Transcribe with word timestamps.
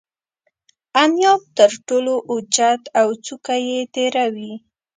انیاب 1.03 1.41
تر 1.57 1.71
ټولو 1.87 2.13
اوچت 2.31 2.81
او 3.01 3.07
څوکه 3.25 3.55
یې 3.67 3.79
تیره 3.95 4.25
وي. 4.35 4.53